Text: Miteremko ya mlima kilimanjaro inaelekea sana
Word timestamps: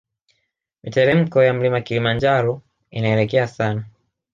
Miteremko 0.83 1.43
ya 1.43 1.53
mlima 1.53 1.81
kilimanjaro 1.81 2.61
inaelekea 2.91 3.47
sana 3.47 3.85